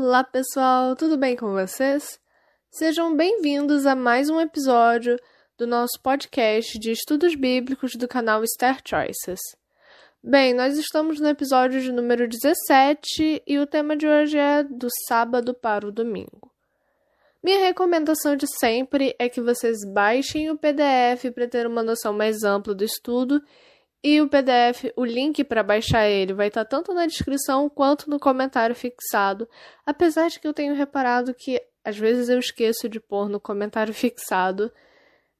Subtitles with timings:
[0.00, 2.20] Olá, pessoal, tudo bem com vocês?
[2.70, 5.18] Sejam bem-vindos a mais um episódio
[5.58, 9.40] do nosso podcast de estudos bíblicos do canal Star Choices.
[10.22, 14.86] Bem, nós estamos no episódio de número 17 e o tema de hoje é do
[15.08, 16.48] sábado para o domingo.
[17.42, 22.44] Minha recomendação de sempre é que vocês baixem o PDF para ter uma noção mais
[22.44, 23.42] ampla do estudo
[24.02, 28.18] e o PDF, o link para baixar ele vai estar tanto na descrição quanto no
[28.18, 29.48] comentário fixado.
[29.84, 33.92] Apesar de que eu tenho reparado que às vezes eu esqueço de pôr no comentário
[33.92, 34.70] fixado,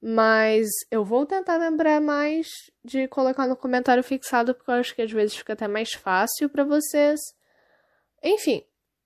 [0.00, 2.46] mas eu vou tentar lembrar mais
[2.84, 6.48] de colocar no comentário fixado porque eu acho que às vezes fica até mais fácil
[6.48, 7.20] para vocês.
[8.22, 8.64] Enfim,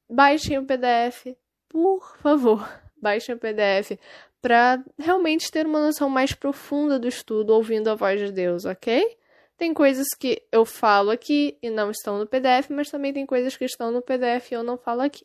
[0.09, 1.27] baixem o PDF,
[1.69, 2.67] por favor.
[3.03, 3.99] Baixem o PDF
[4.41, 9.19] para realmente ter uma noção mais profunda do estudo ouvindo a voz de Deus, ok?
[9.63, 13.57] Tem coisas que eu falo aqui e não estão no PDF, mas também tem coisas
[13.57, 15.25] que estão no PDF e eu não falo aqui.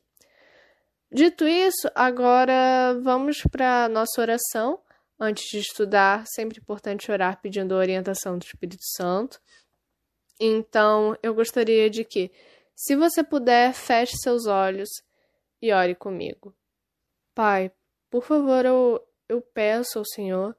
[1.11, 4.79] Dito isso, agora vamos para a nossa oração.
[5.19, 9.41] Antes de estudar, sempre importante orar pedindo a orientação do Espírito Santo.
[10.39, 12.31] Então, eu gostaria de que,
[12.75, 14.89] se você puder, feche seus olhos
[15.59, 16.53] e ore comigo.
[17.33, 17.71] Pai,
[18.07, 20.55] por favor, eu, eu peço ao Senhor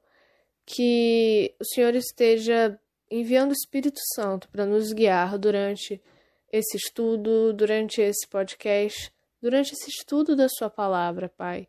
[0.65, 2.77] que o Senhor esteja
[3.09, 6.01] enviando o Espírito Santo para nos guiar durante
[6.51, 11.67] esse estudo, durante esse podcast, durante esse estudo da Sua palavra, Pai.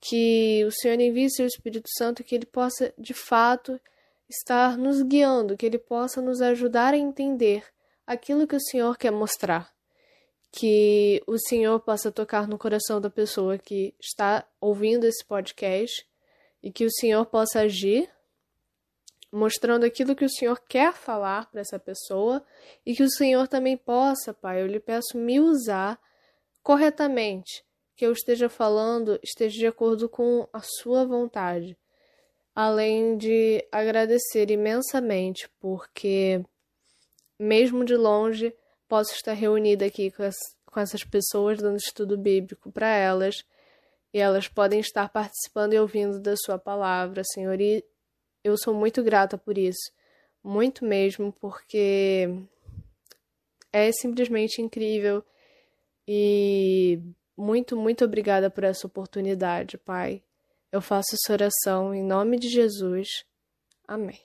[0.00, 3.80] Que o Senhor envie seu Espírito Santo, que ele possa de fato
[4.28, 7.64] estar nos guiando, que ele possa nos ajudar a entender
[8.06, 9.70] aquilo que o Senhor quer mostrar.
[10.50, 16.06] Que o Senhor possa tocar no coração da pessoa que está ouvindo esse podcast
[16.62, 18.08] e que o Senhor possa agir
[19.32, 22.44] mostrando aquilo que o Senhor quer falar para essa pessoa
[22.84, 25.98] e que o Senhor também possa, Pai, eu lhe peço me usar
[26.62, 27.64] corretamente,
[27.96, 31.76] que eu esteja falando esteja de acordo com a sua vontade.
[32.54, 36.44] Além de agradecer imensamente, porque
[37.38, 38.54] mesmo de longe
[38.86, 40.36] posso estar reunida aqui com, as,
[40.66, 43.42] com essas pessoas dando estudo bíblico para elas
[44.12, 47.82] e elas podem estar participando e ouvindo da sua palavra, Senhor, e
[48.44, 49.92] eu sou muito grata por isso.
[50.42, 52.28] Muito mesmo, porque
[53.72, 55.24] é simplesmente incrível.
[56.06, 57.00] E
[57.36, 60.22] muito, muito obrigada por essa oportunidade, Pai.
[60.70, 63.24] Eu faço essa oração em nome de Jesus.
[63.86, 64.20] Amém.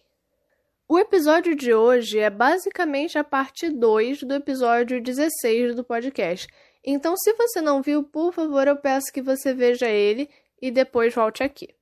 [0.90, 6.48] O episódio de hoje é basicamente a parte 2 do episódio 16 do podcast.
[6.84, 10.30] Então, se você não viu, por favor, eu peço que você veja ele
[10.62, 11.77] e depois volte aqui.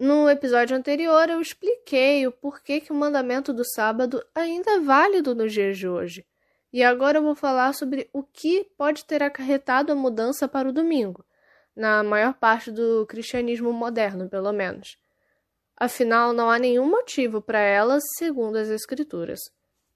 [0.00, 5.34] No episódio anterior, eu expliquei o porquê que o mandamento do sábado ainda é válido
[5.34, 6.24] nos dias de hoje.
[6.72, 10.72] E agora eu vou falar sobre o que pode ter acarretado a mudança para o
[10.72, 11.22] domingo,
[11.76, 14.96] na maior parte do cristianismo moderno, pelo menos.
[15.76, 19.38] Afinal, não há nenhum motivo para elas, segundo as Escrituras.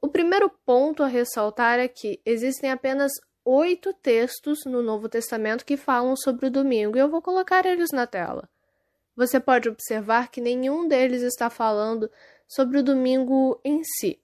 [0.02, 3.10] O primeiro ponto a ressaltar é que existem apenas
[3.42, 7.90] oito textos no Novo Testamento que falam sobre o domingo, e eu vou colocar eles
[7.90, 8.46] na tela
[9.16, 12.10] você pode observar que nenhum deles está falando
[12.46, 14.20] sobre o domingo em si.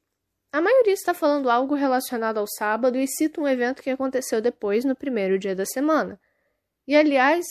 [0.53, 4.85] A maioria está falando algo relacionado ao sábado e cita um evento que aconteceu depois,
[4.85, 6.21] no primeiro dia da semana.
[6.89, 7.47] E, aliás,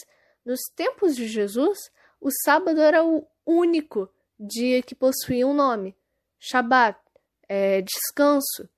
[0.45, 1.89] nos tempos de Jesus,
[2.19, 5.95] o sábado era o único dia que possuía um nome:
[6.39, 7.00] Shabat,
[7.47, 8.69] é, descanso.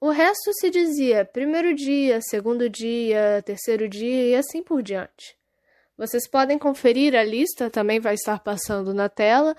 [0.00, 5.39] O resto se dizia primeiro dia, segundo dia, terceiro dia e assim por diante.
[6.00, 9.54] Vocês podem conferir a lista, também vai estar passando na tela.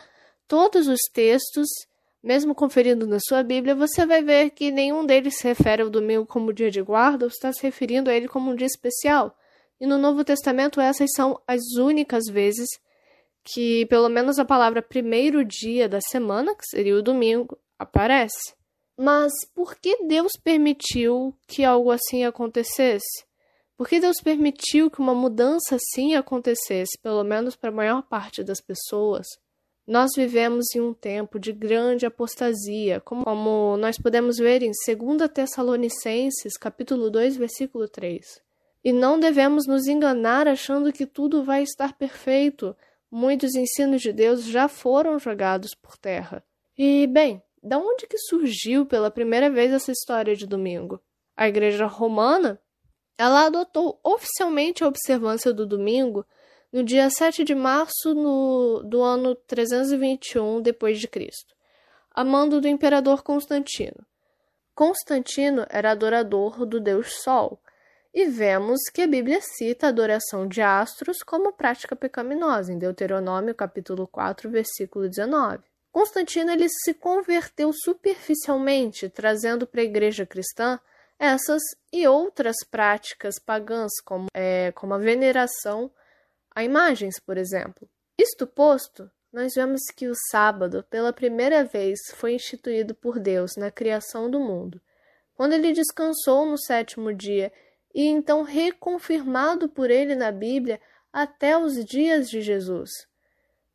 [0.47, 1.67] Todos os textos,
[2.23, 6.25] mesmo conferindo na sua Bíblia, você vai ver que nenhum deles se refere ao domingo
[6.25, 9.37] como dia de guarda ou está se referindo a ele como um dia especial.
[9.79, 12.67] E no Novo Testamento, essas são as únicas vezes
[13.43, 18.55] que, pelo menos, a palavra primeiro dia da semana, que seria o domingo, aparece.
[18.97, 23.29] Mas por que Deus permitiu que algo assim acontecesse?
[23.81, 28.43] Por que Deus permitiu que uma mudança assim acontecesse, pelo menos para a maior parte
[28.43, 29.25] das pessoas?
[29.87, 35.27] Nós vivemos em um tempo de grande apostasia, como, como nós podemos ver em 2
[35.33, 38.39] Tessalonicenses, capítulo 2, versículo 3.
[38.83, 42.77] E não devemos nos enganar achando que tudo vai estar perfeito.
[43.09, 46.43] Muitos ensinos de Deus já foram jogados por terra.
[46.77, 51.01] E, bem, da onde que surgiu pela primeira vez essa história de domingo?
[51.35, 52.61] A igreja romana
[53.17, 56.25] ela adotou oficialmente a observância do domingo
[56.71, 61.53] no dia 7 de março no, do ano 321 depois de Cristo,
[62.11, 64.05] a mando do imperador Constantino.
[64.73, 67.59] Constantino era adorador do deus Sol,
[68.13, 73.55] E vemos que a Bíblia cita a adoração de astros como prática pecaminosa, em Deuteronômio
[73.55, 75.63] capítulo 4, versículo 19.
[75.91, 80.79] Constantino ele se converteu superficialmente, trazendo para a igreja cristã
[81.21, 81.61] essas
[81.93, 85.91] e outras práticas pagãs, como, é, como a veneração
[86.49, 87.87] a imagens, por exemplo.
[88.17, 93.69] Isto posto, nós vemos que o sábado, pela primeira vez, foi instituído por Deus na
[93.69, 94.81] criação do mundo,
[95.35, 97.53] quando ele descansou no sétimo dia
[97.93, 100.81] e então reconfirmado por ele na Bíblia
[101.13, 102.89] até os dias de Jesus.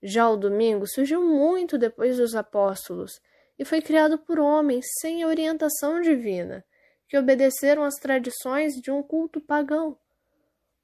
[0.02, 3.20] Já o domingo surgiu muito depois dos apóstolos
[3.56, 6.64] e foi criado por homens sem orientação divina,
[7.08, 9.98] que obedeceram às tradições de um culto pagão.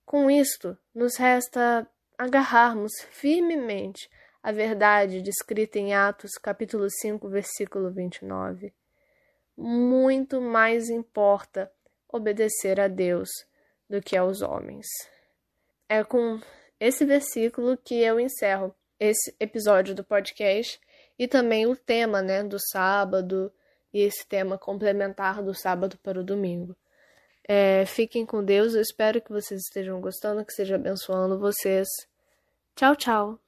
[0.04, 1.86] Com isto, nos resta
[2.18, 4.08] agarrarmos firmemente
[4.42, 8.74] a verdade descrita em Atos capítulo 5, versículo 29.
[9.56, 11.70] Muito mais importa
[12.08, 13.28] obedecer a Deus
[13.88, 14.86] do que aos homens.
[15.88, 16.40] É com
[16.80, 20.80] esse versículo que eu encerro esse episódio do podcast
[21.18, 23.52] e também o tema, né, do sábado
[23.92, 26.76] e esse tema complementar do sábado para o domingo.
[27.46, 31.88] É, fiquem com Deus, eu espero que vocês estejam gostando, que esteja abençoando vocês.
[32.74, 33.42] Tchau, tchau!